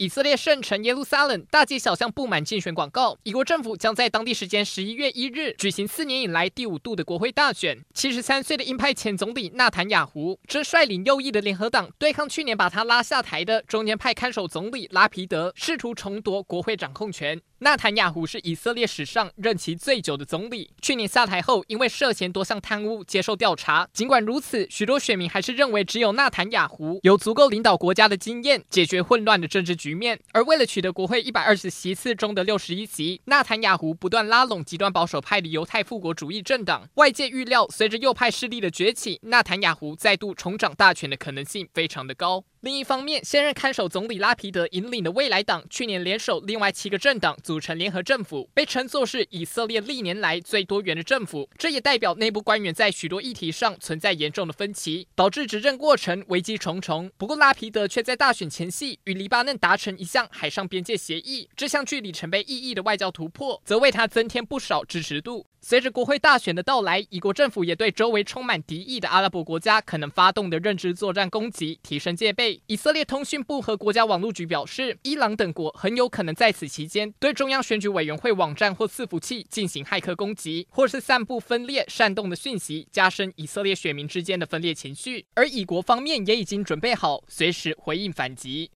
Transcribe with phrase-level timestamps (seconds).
[0.00, 3.18] 以色列圣城耶路撒冷大街小巷布满竞选广告。
[3.24, 7.76] 以国政府将在当地时间十一月一日举行四年以来第五度的国会大选。
[7.92, 17.40] 七十三岁的鹰派前总理纳坦雅胡正率领右翼的联合党对抗去年把他拉下台的中间派看守总理拉皮德，试图重夺国会掌控权。
[17.60, 20.70] 纳坦雅胡是以色列史上任期最久的总理。
[20.80, 23.88] 去年下台后，因为涉嫌多项贪污接受调查。
[23.92, 30.20] 尽管如此，许多选民还是认为只有纳坦雅胡有足够领导国家的经验，解决混乱的政治局局面。
[30.32, 36.86] 而为了取得国会一百二十席次中的六十一席，纳坦雅胡不断拉拢极端保守派的犹太复国主义政党。
[36.94, 42.44] 外界预料，随着右派势力的崛起，纳坦雅胡再度重掌大权的可能性非常的高。
[42.62, 51.48] 另一方面，现任看守总理拉皮德引领的未来党去年联手另外七个政党组成联合政府，被称作是以色列历年来最多元的政府。
[51.56, 57.08] 这也代表内部官员在许多议题上存在严重的分歧，导致执政过程危机重重。
[57.16, 65.46] 不过，拉皮德却在大选前夕与黎巴嫩达成一项海上边界协议，这项具里程碑意义的外交突破，则为他增添不少支持度。
[65.60, 85.24] 随着国会大选的到来，以国政府也对周围充满敌意的阿拉伯国家可能发动的认知作战攻击提升戒备以色列通讯部和国家网络局表示，伊朗等国很有可能在此期间对中央选举委员会网站或伺服器进行骇客攻击，或是散布分裂煽动的讯息，加深以色列选民之间的分裂情绪。
[85.34, 88.66] 而以国方面也已经准备好随时回应反击。